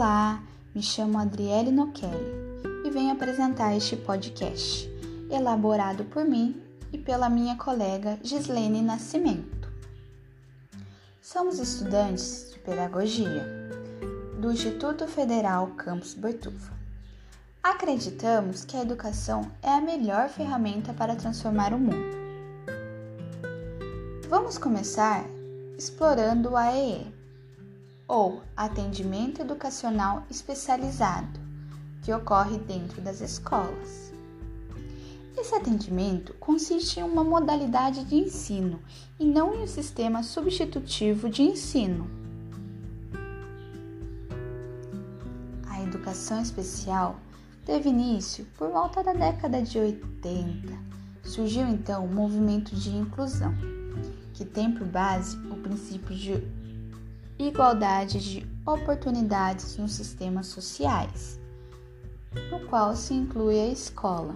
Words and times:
Olá, 0.00 0.40
me 0.72 0.80
chamo 0.80 1.18
Adriele 1.18 1.72
Nokelli 1.72 2.62
e 2.84 2.88
venho 2.88 3.10
apresentar 3.10 3.76
este 3.76 3.96
podcast, 3.96 4.88
elaborado 5.28 6.04
por 6.04 6.24
mim 6.24 6.62
e 6.92 6.98
pela 6.98 7.28
minha 7.28 7.56
colega 7.56 8.16
Gislene 8.22 8.80
Nascimento. 8.80 9.68
Somos 11.20 11.58
estudantes 11.58 12.52
de 12.52 12.60
Pedagogia 12.60 13.44
do 14.40 14.52
Instituto 14.52 15.08
Federal 15.08 15.66
Campus 15.76 16.14
Boituva. 16.14 16.72
Acreditamos 17.60 18.64
que 18.64 18.76
a 18.76 18.82
educação 18.82 19.50
é 19.60 19.70
a 19.70 19.80
melhor 19.80 20.28
ferramenta 20.28 20.92
para 20.92 21.16
transformar 21.16 21.74
o 21.74 21.78
mundo. 21.80 22.16
Vamos 24.28 24.58
começar 24.58 25.24
explorando 25.76 26.50
o 26.50 26.56
AEE 26.56 27.17
ou 28.08 28.42
atendimento 28.56 29.42
educacional 29.42 30.24
especializado, 30.30 31.38
que 32.02 32.12
ocorre 32.12 32.58
dentro 32.58 33.02
das 33.02 33.20
escolas. 33.20 34.10
Esse 35.36 35.54
atendimento 35.54 36.34
consiste 36.40 36.98
em 36.98 37.02
uma 37.02 37.22
modalidade 37.22 38.02
de 38.04 38.16
ensino 38.16 38.80
e 39.20 39.26
não 39.26 39.54
em 39.54 39.62
um 39.62 39.66
sistema 39.66 40.22
substitutivo 40.22 41.28
de 41.28 41.42
ensino. 41.42 42.10
A 45.68 45.80
educação 45.82 46.40
especial 46.40 47.20
teve 47.64 47.90
início 47.90 48.46
por 48.56 48.70
volta 48.70 49.04
da 49.04 49.12
década 49.12 49.62
de 49.62 49.78
80. 49.78 50.72
Surgiu 51.22 51.68
então 51.68 52.04
o 52.06 52.12
movimento 52.12 52.74
de 52.74 52.90
inclusão, 52.96 53.54
que 54.32 54.44
tem 54.44 54.72
por 54.72 54.86
base 54.86 55.36
o 55.50 55.56
princípio 55.56 56.16
de 56.16 56.32
igualdade 57.38 58.18
de 58.18 58.46
oportunidades 58.66 59.76
nos 59.76 59.92
sistemas 59.92 60.48
sociais, 60.48 61.38
no 62.50 62.66
qual 62.66 62.96
se 62.96 63.14
inclui 63.14 63.60
a 63.60 63.68
escola. 63.68 64.34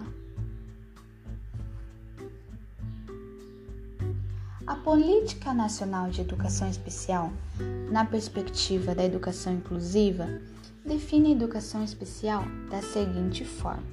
A 4.65 4.75
Política 4.75 5.53
Nacional 5.53 6.09
de 6.09 6.21
Educação 6.21 6.69
Especial, 6.69 7.31
na 7.91 8.05
perspectiva 8.05 8.95
da 8.95 9.03
educação 9.03 9.53
inclusiva, 9.53 10.39
define 10.85 11.29
a 11.29 11.35
educação 11.35 11.83
especial 11.83 12.43
da 12.71 12.81
seguinte 12.81 13.43
forma: 13.43 13.83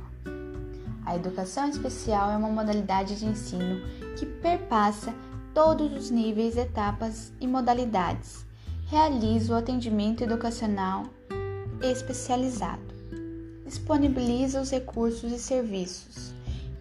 A 1.05 1.17
educação 1.17 1.69
especial 1.69 2.31
é 2.31 2.37
uma 2.37 2.49
modalidade 2.49 3.19
de 3.19 3.27
ensino 3.27 3.81
que 4.17 4.25
perpassa 4.25 5.13
todos 5.53 5.93
os 5.93 6.11
níveis, 6.11 6.57
etapas 6.57 7.33
e 7.41 7.49
modalidades 7.49 8.49
realiza 8.91 9.55
o 9.55 9.57
atendimento 9.57 10.25
educacional 10.25 11.05
especializado, 11.81 12.93
disponibiliza 13.65 14.61
os 14.61 14.73
recursos 14.73 15.31
e 15.31 15.39
serviços 15.39 16.35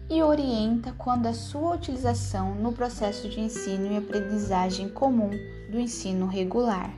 e 0.09 0.23
orienta 0.23 0.91
quando 0.93 1.27
a 1.27 1.33
sua 1.35 1.75
utilização 1.75 2.55
no 2.55 2.73
processo 2.73 3.29
de 3.29 3.39
ensino 3.39 3.91
e 3.91 3.97
aprendizagem 3.97 4.89
comum 4.89 5.29
do 5.69 5.79
ensino 5.79 6.25
regular. 6.25 6.91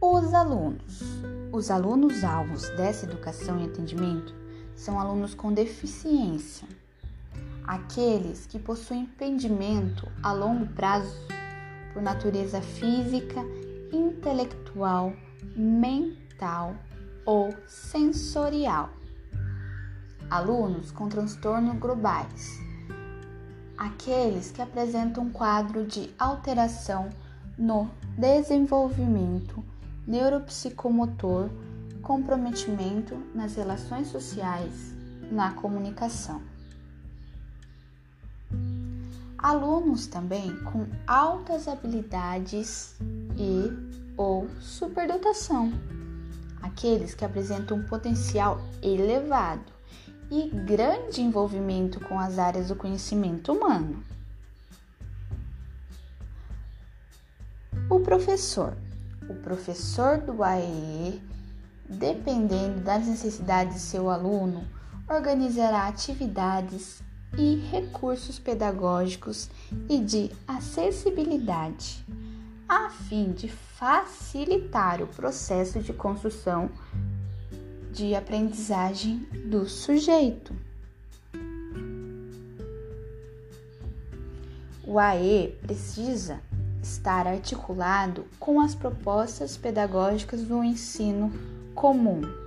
Os 0.00 0.32
alunos. 0.32 1.02
Os 1.52 1.70
alunos 1.70 2.24
alvos 2.24 2.66
dessa 2.70 3.04
educação 3.04 3.60
e 3.60 3.66
atendimento 3.66 4.34
são 4.74 4.98
alunos 4.98 5.34
com 5.34 5.52
deficiência 5.52 6.66
aqueles 7.66 8.46
que 8.46 8.58
possuem 8.58 9.02
impedimento 9.02 10.08
a 10.22 10.32
longo 10.32 10.66
prazo 10.68 11.26
por 11.92 12.00
natureza 12.00 12.60
física, 12.60 13.40
intelectual, 13.92 15.12
mental 15.56 16.76
ou 17.24 17.54
sensorial. 17.66 18.90
Alunos 20.30 20.92
com 20.92 21.08
transtornos 21.08 21.78
globais. 21.78 22.60
Aqueles 23.76 24.50
que 24.50 24.62
apresentam 24.62 25.24
um 25.24 25.30
quadro 25.30 25.84
de 25.84 26.10
alteração 26.18 27.10
no 27.58 27.90
desenvolvimento 28.16 29.62
neuropsicomotor, 30.06 31.50
comprometimento 32.00 33.16
nas 33.34 33.56
relações 33.56 34.08
sociais, 34.08 34.94
na 35.30 35.52
comunicação 35.52 36.40
alunos 39.46 40.08
também 40.08 40.56
com 40.64 40.88
altas 41.06 41.68
habilidades 41.68 42.96
e 43.36 43.70
ou 44.16 44.48
superdotação, 44.58 45.72
aqueles 46.60 47.14
que 47.14 47.24
apresentam 47.24 47.76
um 47.76 47.84
potencial 47.84 48.60
elevado 48.82 49.72
e 50.32 50.50
grande 50.50 51.22
envolvimento 51.22 52.00
com 52.00 52.18
as 52.18 52.40
áreas 52.40 52.68
do 52.68 52.74
conhecimento 52.74 53.52
humano. 53.52 54.02
O 57.88 58.00
professor. 58.00 58.76
O 59.28 59.34
professor 59.34 60.18
do 60.18 60.42
AEE, 60.42 61.22
dependendo 61.88 62.80
das 62.80 63.06
necessidades 63.06 63.74
de 63.74 63.80
seu 63.80 64.10
aluno, 64.10 64.66
organizará 65.08 65.86
atividades 65.86 67.00
e 67.38 67.56
recursos 67.70 68.38
pedagógicos 68.38 69.50
e 69.88 69.98
de 69.98 70.30
acessibilidade, 70.46 72.04
a 72.68 72.90
fim 72.90 73.32
de 73.32 73.48
facilitar 73.48 75.02
o 75.02 75.06
processo 75.06 75.80
de 75.80 75.92
construção 75.92 76.70
de 77.92 78.14
aprendizagem 78.14 79.18
do 79.46 79.68
sujeito. 79.68 80.54
O 84.84 84.98
AE 84.98 85.56
precisa 85.62 86.40
estar 86.82 87.26
articulado 87.26 88.24
com 88.38 88.60
as 88.60 88.74
propostas 88.74 89.56
pedagógicas 89.56 90.42
do 90.42 90.62
ensino 90.62 91.32
comum 91.74 92.45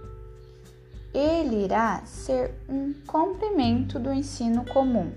ele 1.14 1.66
irá 1.66 2.02
ser 2.06 2.54
um 2.68 2.94
complemento 3.06 4.00
do 4.00 4.14
ensino 4.14 4.66
comum. 4.66 5.12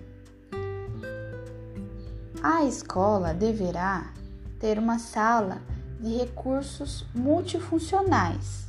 A 2.42 2.64
escola 2.64 3.32
deverá 3.32 4.12
ter 4.58 4.78
uma 4.78 4.98
sala 4.98 5.60
de 6.00 6.16
recursos 6.16 7.06
multifuncionais. 7.14 8.66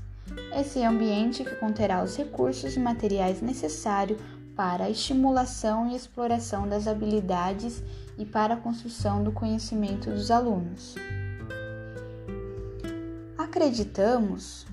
Esse 0.55 0.83
ambiente 0.83 1.43
que 1.43 1.55
conterá 1.55 2.03
os 2.03 2.15
recursos 2.15 2.75
e 2.75 2.79
materiais 2.79 3.41
necessários 3.41 4.19
para 4.55 4.85
a 4.85 4.89
estimulação 4.89 5.89
e 5.89 5.95
exploração 5.95 6.67
das 6.67 6.87
habilidades 6.87 7.81
e 8.17 8.25
para 8.25 8.53
a 8.53 8.57
construção 8.57 9.23
do 9.23 9.31
conhecimento 9.31 10.11
dos 10.11 10.29
alunos. 10.29 10.95
Acreditamos 13.37 14.65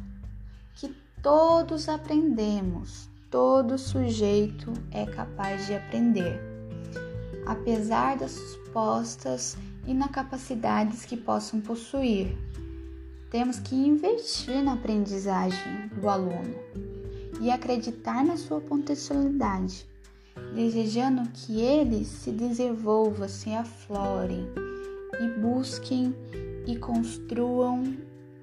Todos 1.23 1.87
aprendemos, 1.87 3.11
todo 3.31 3.77
sujeito 3.77 4.73
é 4.91 5.05
capaz 5.05 5.67
de 5.67 5.75
aprender, 5.75 6.41
apesar 7.45 8.17
das 8.17 8.31
supostas 8.31 9.55
inacapacidades 9.87 11.05
que 11.05 11.19
possam 11.19 11.61
possuir. 11.61 12.35
Temos 13.31 13.59
que 13.59 13.75
investir 13.75 14.63
na 14.63 14.73
aprendizagem 14.73 15.89
do 16.01 16.09
aluno 16.09 16.55
e 17.39 17.51
acreditar 17.51 18.25
na 18.25 18.39
sua 18.39 18.63
potencialidade, 18.63 19.87
desejando 20.55 21.29
que 21.33 21.61
eles 21.61 22.09
se 22.09 22.31
desenvolvam, 22.31 23.29
se 23.29 23.51
aflorem 23.51 24.49
e 25.21 25.39
busquem 25.39 26.15
e 26.67 26.77
construam 26.79 27.95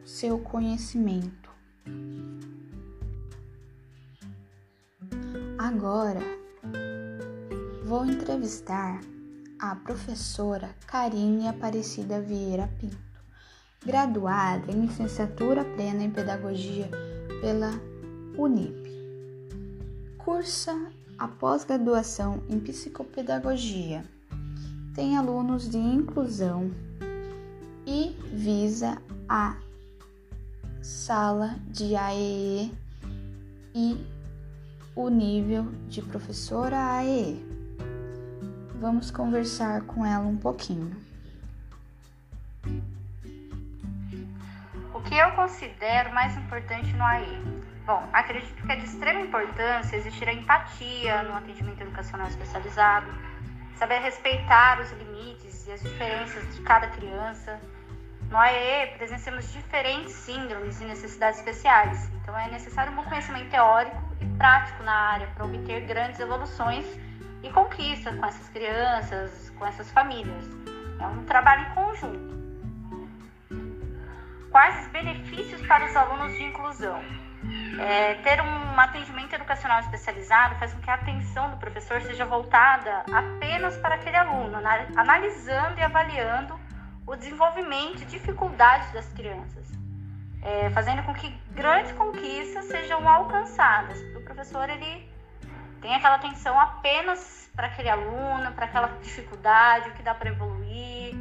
seu 0.06 0.38
conhecimento. 0.38 1.47
Agora 5.78 6.22
vou 7.86 8.04
entrevistar 8.04 9.00
a 9.60 9.76
professora 9.76 10.72
Karine 10.88 11.48
Aparecida 11.48 12.20
Vieira 12.20 12.68
Pinto, 12.80 12.98
graduada 13.86 14.72
em 14.72 14.88
licenciatura 14.88 15.64
plena 15.64 16.04
em 16.04 16.10
pedagogia 16.10 16.90
pela 17.42 17.70
Unip. 18.36 18.90
Cursa 20.18 20.76
a 21.16 21.28
pós-graduação 21.28 22.42
em 22.50 22.60
psicopedagogia. 22.60 24.04
Tem 24.96 25.16
alunos 25.16 25.70
de 25.70 25.78
inclusão 25.78 26.72
e 27.86 28.18
visa 28.34 29.00
a 29.30 29.56
sala 30.82 31.56
de 31.70 31.96
AEE 31.96 32.72
e 33.76 34.17
o 34.98 35.10
nível 35.10 35.72
de 35.88 36.02
professora 36.02 36.98
AE. 36.98 37.46
Vamos 38.82 39.12
conversar 39.12 39.82
com 39.82 40.06
ela 40.06 40.26
um 40.26 40.38
pouquinho. 40.38 41.08
eu 45.18 45.32
considero 45.32 46.14
mais 46.14 46.38
importante 46.38 46.94
no 46.94 47.04
AE? 47.04 47.64
Bom, 47.86 48.08
acredito 48.14 48.62
que 48.64 48.72
é 48.72 48.76
de 48.76 48.86
extrema 48.86 49.22
importância 49.22 49.96
existir 49.96 50.30
a 50.30 50.34
empatia 50.34 51.24
no 51.24 51.36
atendimento 51.36 51.82
educacional 51.82 52.28
especializado, 52.28 53.08
saber 53.76 54.00
respeitar 54.00 54.80
os 54.80 54.92
limites 54.92 55.66
e 55.66 55.72
as 55.72 55.82
diferenças 55.82 56.56
de 56.56 56.62
cada 56.62 56.88
criança. 56.90 57.60
No 58.30 58.38
AE, 58.38 58.98
presenciamos 58.98 59.52
diferentes 59.52 60.14
síndromes 60.14 60.82
e 60.82 60.86
necessidades 60.86 61.40
especiais, 61.40 62.12
então 62.22 62.38
é 62.38 62.52
necessário 62.52 62.92
um 62.94 63.04
conhecimento 63.04 63.50
teórico 63.50 64.07
e 64.22 64.26
prático 64.38 64.84
na 64.84 64.94
área 64.94 65.28
para 65.28 65.46
obter 65.46 65.82
grandes 65.86 66.20
evoluções 66.20 66.86
e 67.44 67.50
conquistas 67.50 68.16
com 68.16 68.26
essas 68.26 68.50
crianças, 68.50 69.50
com 69.58 69.66
essas 69.66 69.92
famílias. 69.92 70.46
É 71.00 71.08
um 71.08 71.24
trabalho 71.26 71.62
em 71.62 71.76
conjunto. 71.76 72.38
Quais 74.52 74.86
os 74.86 74.88
benefícios 74.92 75.66
para 75.68 75.86
os 75.86 75.96
alunos 75.96 76.34
de 76.34 76.44
inclusão? 76.44 77.02
É, 77.80 78.16
ter 78.16 78.42
um 78.42 78.80
atendimento 78.80 79.34
educacional 79.34 79.80
especializado 79.82 80.56
faz 80.56 80.74
com 80.74 80.82
que 80.82 80.90
a 80.90 80.96
atenção 80.96 81.52
do 81.52 81.58
professor 81.58 82.02
seja 82.02 82.26
voltada 82.26 83.04
apenas 83.14 83.78
para 83.78 83.96
aquele 83.96 84.18
aluno, 84.18 84.58
analisando 84.96 85.80
e 85.80 85.84
avaliando 85.84 86.60
o 87.06 87.16
desenvolvimento 87.16 88.02
e 88.02 88.06
dificuldades 88.06 88.92
das 88.92 89.08
crianças, 89.14 89.72
é, 90.42 90.70
fazendo 90.72 91.04
com 91.04 91.14
que 91.14 91.30
grandes 91.52 91.92
conquistas 91.94 92.66
sejam 92.66 93.08
alcançadas. 93.08 94.00
O 94.16 94.22
professor 94.24 94.70
ele 94.70 95.12
tem 95.82 95.96
aquela 95.96 96.16
atenção 96.16 96.60
apenas 96.60 97.50
para 97.56 97.68
aquele 97.68 97.90
aluno, 97.90 98.52
para 98.54 98.66
aquela 98.66 98.88
dificuldade, 99.02 99.90
o 99.90 99.94
que 99.94 100.04
dá 100.04 100.14
para 100.14 100.30
evoluir, 100.30 101.16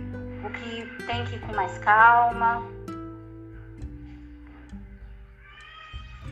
o 0.44 0.50
que 0.50 1.04
tem 1.06 1.24
que 1.24 1.36
ir 1.36 1.40
com 1.40 1.54
mais 1.54 1.78
calma. 1.78 2.62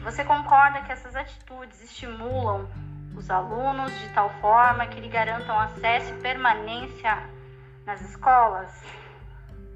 Você 0.02 0.22
concorda 0.22 0.82
que 0.82 0.92
essas 0.92 1.16
atitudes 1.16 1.82
estimulam 1.82 2.68
os 3.16 3.30
alunos 3.30 3.90
de 4.00 4.08
tal 4.10 4.28
forma 4.40 4.86
que 4.86 5.00
lhe 5.00 5.08
garantam 5.08 5.58
acesso 5.58 6.12
e 6.12 6.20
permanência 6.20 7.22
nas 7.86 8.02
escolas? 8.02 8.70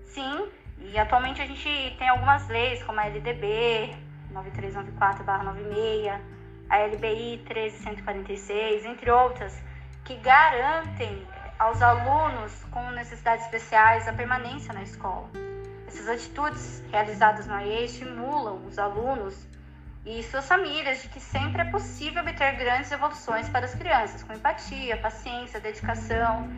Sim, 0.05 0.51
e 0.81 0.99
atualmente 0.99 1.43
a 1.43 1.47
gente 1.47 1.97
tem 1.99 2.09
algumas 2.09 2.47
leis, 2.49 2.83
como 2.83 3.01
a 3.01 3.07
LDB 3.07 3.95
9394-96, 4.33 6.21
a 6.69 6.79
LBI 6.79 7.43
13146, 7.47 8.85
entre 8.85 9.11
outras, 9.11 9.59
que 10.05 10.15
garantem 10.17 11.27
aos 11.59 11.83
alunos 11.83 12.65
com 12.71 12.91
necessidades 12.93 13.45
especiais 13.45 14.07
a 14.07 14.13
permanência 14.13 14.73
na 14.73 14.83
escola. 14.83 15.29
Essas 15.87 16.09
atitudes 16.09 16.83
realizadas 16.91 17.47
no 17.47 17.55
AE 17.55 17.85
estimulam 17.85 18.65
os 18.67 18.79
alunos 18.79 19.47
e 20.07 20.23
suas 20.23 20.47
famílias 20.47 21.03
de 21.03 21.09
que 21.09 21.21
sempre 21.21 21.63
é 21.63 21.65
possível 21.65 22.23
obter 22.23 22.57
grandes 22.57 22.93
evoluções 22.93 23.49
para 23.49 23.67
as 23.67 23.75
crianças, 23.75 24.23
com 24.23 24.33
empatia, 24.33 24.97
paciência, 24.99 25.59
dedicação. 25.61 26.49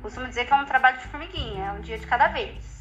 Costumo 0.00 0.26
dizer 0.28 0.46
que 0.46 0.52
é 0.52 0.56
um 0.56 0.64
trabalho 0.64 0.98
de 0.98 1.06
formiguinha, 1.08 1.66
é 1.66 1.72
um 1.72 1.80
dia 1.80 1.98
de 1.98 2.06
cada 2.06 2.28
vez. 2.28 2.79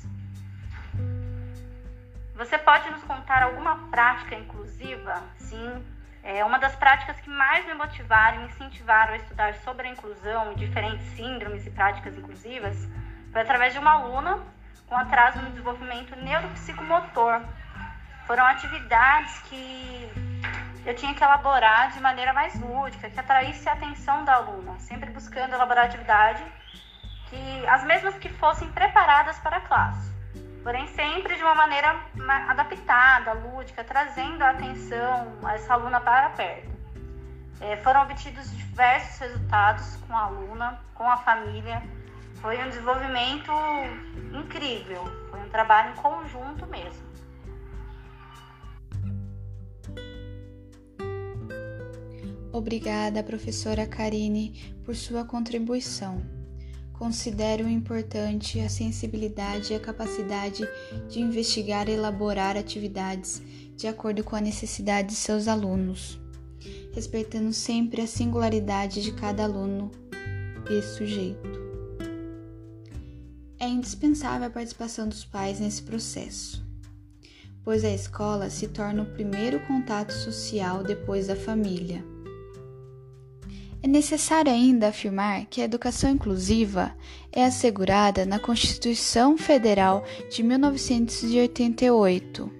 Você 2.39 2.57
pode 2.57 2.89
nos 2.89 3.03
contar 3.03 3.43
alguma 3.43 3.89
prática 3.89 4.33
inclusiva? 4.33 5.21
Sim, 5.35 5.85
é 6.23 6.43
uma 6.45 6.57
das 6.57 6.73
práticas 6.73 7.19
que 7.19 7.29
mais 7.29 7.65
me 7.65 7.73
motivaram 7.73 8.37
e 8.37 8.39
me 8.39 8.45
incentivaram 8.45 9.11
a 9.11 9.17
estudar 9.17 9.53
sobre 9.55 9.89
a 9.89 9.91
inclusão 9.91 10.53
e 10.53 10.55
diferentes 10.55 11.05
síndromes 11.17 11.67
e 11.67 11.69
práticas 11.69 12.17
inclusivas 12.17 12.77
foi 13.33 13.41
através 13.41 13.73
de 13.73 13.79
uma 13.79 13.91
aluna 13.91 14.39
com 14.87 14.95
atraso 14.95 15.41
no 15.41 15.49
desenvolvimento 15.49 16.15
neuropsicomotor, 16.15 17.41
foram 18.25 18.45
atividades 18.45 19.37
que 19.41 20.09
eu 20.85 20.95
tinha 20.95 21.13
que 21.13 21.21
elaborar 21.21 21.91
de 21.91 21.99
maneira 21.99 22.31
mais 22.31 22.57
lúdica, 22.57 23.09
que 23.09 23.19
atraísse 23.19 23.67
a 23.67 23.73
atenção 23.73 24.23
da 24.23 24.35
aluna, 24.35 24.79
sempre 24.79 25.11
buscando 25.11 25.55
elaborar 25.55 25.87
atividade 25.87 26.41
que 27.29 27.67
as 27.67 27.83
mesmas 27.83 28.17
que 28.17 28.29
fossem 28.29 28.71
preparadas 28.71 29.37
para 29.39 29.57
a 29.57 29.61
classe, 29.61 30.09
porém 30.63 30.87
sempre 30.87 31.35
de 31.35 31.41
uma 31.41 31.55
maneira 31.55 31.99
adaptada, 32.47 33.33
lúdica, 33.33 33.83
trazendo 33.83 34.41
a 34.43 34.51
atenção 34.51 35.37
essa 35.53 35.73
aluna 35.73 35.99
para 36.01 36.29
perto. 36.29 36.69
É, 37.61 37.77
foram 37.77 38.03
obtidos 38.03 38.49
diversos 38.55 39.19
resultados 39.19 39.97
com 40.07 40.15
a 40.15 40.23
aluna, 40.23 40.79
com 40.93 41.09
a 41.09 41.17
família. 41.17 41.83
Foi 42.35 42.57
um 42.63 42.69
desenvolvimento 42.69 43.51
incrível, 44.33 45.03
foi 45.29 45.39
um 45.41 45.49
trabalho 45.49 45.91
em 45.91 45.95
conjunto 45.95 46.65
mesmo. 46.67 47.09
Obrigada, 52.51 53.21
professora 53.21 53.85
Karine, 53.85 54.75
por 54.85 54.95
sua 54.95 55.23
contribuição. 55.23 56.38
Considero 56.99 57.65
importante 57.69 58.59
a 58.59 58.67
sensibilidade 58.67 59.71
e 59.71 59.75
a 59.77 59.79
capacidade 59.79 60.67
de 61.07 61.21
investigar 61.21 61.87
e 61.87 61.93
elaborar 61.93 62.57
atividades 62.57 63.41
de 63.77 63.87
acordo 63.87 64.21
com 64.21 64.35
a 64.35 64.41
necessidade 64.41 65.07
de 65.07 65.15
seus 65.15 65.47
alunos, 65.47 66.19
respeitando 66.93 67.53
sempre 67.53 68.01
a 68.01 68.07
singularidade 68.07 69.01
de 69.01 69.13
cada 69.13 69.45
aluno 69.45 69.89
e 70.69 70.81
sujeito. 70.81 71.49
É 73.57 73.65
indispensável 73.65 74.47
a 74.47 74.51
participação 74.51 75.07
dos 75.07 75.23
pais 75.23 75.57
nesse 75.61 75.81
processo, 75.83 76.61
pois 77.63 77.85
a 77.85 77.89
escola 77.91 78.49
se 78.49 78.67
torna 78.67 79.03
o 79.03 79.13
primeiro 79.13 79.61
contato 79.61 80.11
social 80.11 80.83
depois 80.83 81.27
da 81.27 81.35
família. 81.37 82.03
É 83.81 83.87
necessário 83.87 84.51
ainda 84.51 84.89
afirmar 84.89 85.45
que 85.45 85.61
a 85.61 85.63
educação 85.63 86.09
inclusiva 86.09 86.93
é 87.31 87.45
assegurada 87.45 88.25
na 88.25 88.37
Constituição 88.37 89.37
Federal 89.37 90.03
de 90.29 90.43
1988 90.43 92.51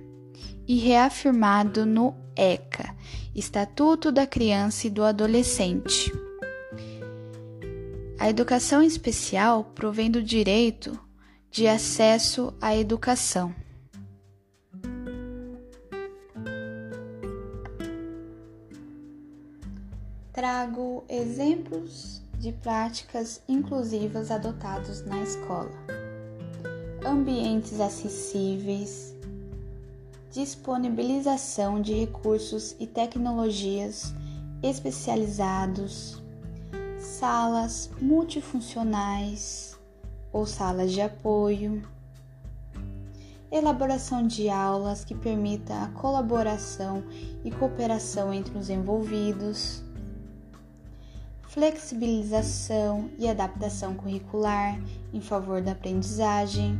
e 0.66 0.78
reafirmado 0.78 1.86
no 1.86 2.16
ECA, 2.36 2.96
Estatuto 3.36 4.14
da 4.14 4.26
Criança 4.26 4.88
e 4.88 4.90
do 4.90 5.04
Adolescente. 5.04 6.10
A 8.18 8.30
educação 8.30 8.82
especial 8.82 9.66
provém 9.76 10.10
do 10.10 10.24
direito 10.24 10.98
de 11.52 11.68
acesso 11.68 12.54
à 12.62 12.74
educação. 12.76 13.54
Trago 20.40 21.04
exemplos 21.10 22.22
de 22.38 22.54
práticas 22.54 23.42
inclusivas 23.46 24.32
adotados 24.32 25.06
na 25.06 25.22
escola. 25.22 25.70
Ambientes 27.06 27.82
acessíveis, 27.82 29.14
disponibilização 30.32 31.82
de 31.82 31.94
recursos 31.94 32.74
e 32.80 32.88
tecnologias 32.88 34.14
especializados, 34.64 36.24
salas 36.98 37.90
multifuncionais 38.00 39.78
ou 40.32 40.46
salas 40.46 40.94
de 40.94 41.02
apoio, 41.02 41.84
elaboração 43.52 44.26
de 44.26 44.48
aulas 44.48 45.04
que 45.04 45.16
permita 45.16 45.84
a 45.84 45.90
colaboração 45.90 47.04
e 47.44 47.52
cooperação 47.52 48.34
entre 48.34 48.58
os 48.58 48.70
envolvidos 48.70 49.84
flexibilização 51.50 53.10
e 53.18 53.28
adaptação 53.28 53.96
curricular 53.96 54.80
em 55.12 55.20
favor 55.20 55.62
da 55.62 55.72
aprendizagem, 55.72 56.80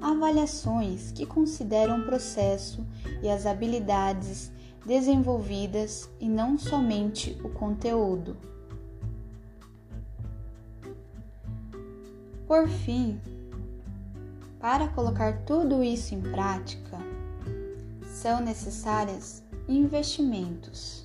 avaliações 0.00 1.12
que 1.12 1.24
consideram 1.24 2.00
o 2.00 2.04
processo 2.04 2.84
e 3.22 3.28
as 3.28 3.46
habilidades 3.46 4.50
desenvolvidas 4.84 6.10
e 6.20 6.28
não 6.28 6.58
somente 6.58 7.38
o 7.44 7.48
conteúdo. 7.48 8.36
Por 12.44 12.66
fim, 12.68 13.20
para 14.58 14.88
colocar 14.88 15.44
tudo 15.44 15.84
isso 15.84 16.12
em 16.12 16.20
prática, 16.20 16.98
são 18.02 18.40
necessários 18.40 19.44
investimentos 19.68 21.04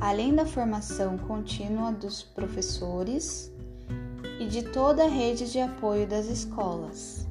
além 0.00 0.34
da 0.34 0.44
formação 0.44 1.16
contínua 1.16 1.92
dos 1.92 2.22
professores 2.22 3.52
e 4.38 4.46
de 4.46 4.62
toda 4.62 5.04
a 5.04 5.08
rede 5.08 5.50
de 5.50 5.60
apoio 5.60 6.06
das 6.06 6.26
escolas. 6.26 7.26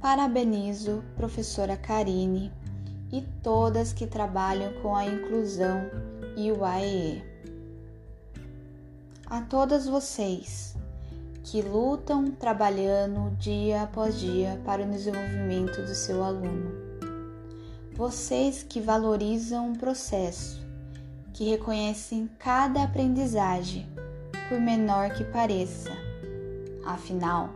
Parabenizo 0.00 1.04
professora 1.14 1.76
Karine 1.76 2.50
e 3.12 3.20
todas 3.42 3.92
que 3.92 4.06
trabalham 4.06 4.72
com 4.80 4.96
a 4.96 5.04
inclusão 5.04 5.90
e 6.36 6.50
o 6.50 6.64
AEE. 6.64 7.22
a 9.26 9.42
todas 9.42 9.86
vocês 9.86 10.74
que 11.42 11.62
lutam 11.62 12.30
trabalhando 12.30 13.34
dia 13.36 13.82
após 13.82 14.18
dia 14.18 14.60
para 14.64 14.82
o 14.82 14.90
desenvolvimento 14.90 15.80
do 15.82 15.94
seu 15.94 16.22
aluno. 16.22 16.70
Vocês 17.94 18.62
que 18.62 18.80
valorizam 18.80 19.72
o 19.72 19.78
processo, 19.78 20.60
que 21.32 21.44
reconhecem 21.44 22.28
cada 22.38 22.82
aprendizagem, 22.82 23.88
por 24.48 24.60
menor 24.60 25.10
que 25.10 25.24
pareça. 25.24 25.90
Afinal, 26.84 27.50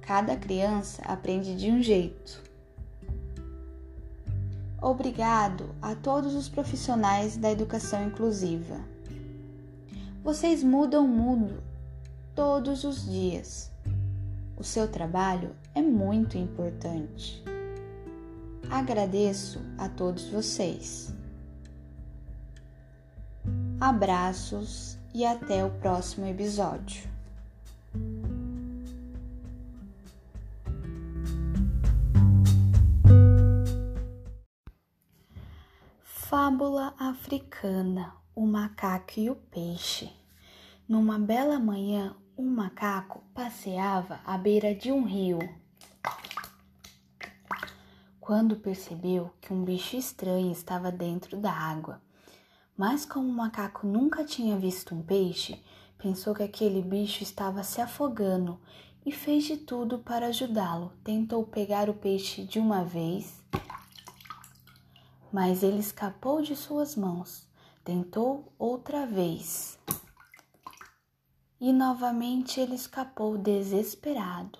cada 0.00 0.36
criança 0.36 1.02
aprende 1.04 1.54
de 1.54 1.70
um 1.70 1.82
jeito. 1.82 2.42
Obrigado 4.82 5.74
a 5.82 5.94
todos 5.94 6.34
os 6.34 6.48
profissionais 6.48 7.36
da 7.36 7.50
educação 7.50 8.06
inclusiva. 8.06 8.80
Vocês 10.22 10.62
mudam 10.62 11.04
o 11.04 11.08
mundo 11.08 11.62
todos 12.40 12.84
os 12.84 13.04
dias. 13.04 13.70
O 14.56 14.64
seu 14.64 14.90
trabalho 14.90 15.54
é 15.74 15.82
muito 15.82 16.38
importante. 16.38 17.44
Agradeço 18.70 19.60
a 19.76 19.90
todos 19.90 20.24
vocês. 20.30 21.14
Abraços 23.78 24.96
e 25.12 25.22
até 25.22 25.62
o 25.62 25.70
próximo 25.80 26.24
episódio. 26.28 27.10
Fábula 36.02 36.94
africana: 36.98 38.14
O 38.34 38.46
macaco 38.46 39.20
e 39.20 39.28
o 39.28 39.36
peixe. 39.36 40.19
Numa 40.90 41.20
bela 41.20 41.56
manhã, 41.56 42.16
um 42.36 42.50
macaco 42.50 43.22
passeava 43.32 44.18
à 44.26 44.36
beira 44.36 44.74
de 44.74 44.90
um 44.90 45.04
rio. 45.04 45.38
Quando 48.18 48.56
percebeu 48.56 49.30
que 49.40 49.52
um 49.52 49.62
bicho 49.62 49.94
estranho 49.96 50.50
estava 50.50 50.90
dentro 50.90 51.36
da 51.36 51.52
água, 51.52 52.02
mas 52.76 53.06
como 53.06 53.28
o 53.28 53.32
macaco 53.32 53.86
nunca 53.86 54.24
tinha 54.24 54.58
visto 54.58 54.92
um 54.92 55.00
peixe, 55.00 55.62
pensou 55.96 56.34
que 56.34 56.42
aquele 56.42 56.82
bicho 56.82 57.22
estava 57.22 57.62
se 57.62 57.80
afogando 57.80 58.60
e 59.06 59.12
fez 59.12 59.44
de 59.44 59.58
tudo 59.58 60.00
para 60.00 60.26
ajudá-lo. 60.26 60.92
Tentou 61.04 61.46
pegar 61.46 61.88
o 61.88 61.94
peixe 61.94 62.42
de 62.42 62.58
uma 62.58 62.82
vez, 62.82 63.40
mas 65.32 65.62
ele 65.62 65.78
escapou 65.78 66.42
de 66.42 66.56
suas 66.56 66.96
mãos. 66.96 67.48
Tentou 67.84 68.52
outra 68.58 69.06
vez. 69.06 69.79
E 71.60 71.74
novamente 71.74 72.58
ele 72.58 72.74
escapou 72.74 73.36
desesperado. 73.36 74.58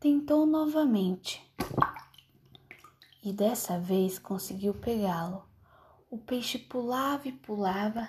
Tentou 0.00 0.46
novamente. 0.46 1.46
E 3.22 3.34
dessa 3.34 3.78
vez 3.78 4.18
conseguiu 4.18 4.72
pegá-lo. 4.72 5.44
O 6.10 6.16
peixe 6.16 6.58
pulava 6.58 7.28
e 7.28 7.32
pulava, 7.32 8.08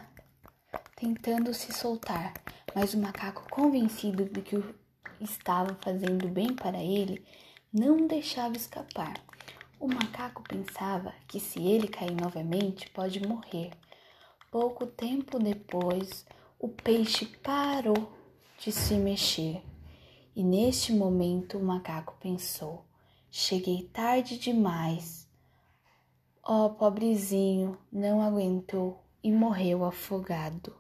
tentando 0.96 1.54
se 1.54 1.74
soltar, 1.74 2.34
mas 2.74 2.94
o 2.94 2.98
macaco, 2.98 3.46
convencido 3.50 4.24
de 4.24 4.42
que 4.42 4.64
estava 5.20 5.78
fazendo 5.82 6.30
bem 6.30 6.56
para 6.56 6.82
ele, 6.82 7.26
não 7.74 8.08
deixava 8.08 8.56
escapar. 8.56 9.22
O 9.78 9.88
macaco 9.90 10.44
pensava 10.44 11.14
que 11.28 11.42
se 11.42 11.62
ele 11.62 11.90
cair 11.90 12.16
novamente, 12.16 12.90
pode 12.92 13.20
morrer. 13.28 13.72
Pouco 14.50 14.88
tempo 14.88 15.38
depois, 15.38 16.26
o 16.58 16.70
peixe 16.70 17.26
parou 17.26 18.18
de 18.60 18.72
se 18.72 18.96
mexer. 18.96 19.64
E 20.36 20.44
neste 20.44 20.94
momento 20.94 21.58
o 21.58 21.64
macaco 21.64 22.16
pensou: 22.20 22.86
cheguei 23.32 23.84
tarde 23.84 24.38
demais. 24.38 25.28
Oh, 26.44 26.70
pobrezinho, 26.70 27.78
não 27.92 28.22
aguentou 28.22 29.04
e 29.24 29.32
morreu 29.32 29.86
afogado. 29.86 30.76